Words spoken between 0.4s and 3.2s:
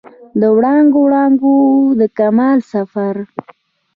وړانګو، وړانګو د کمال سفر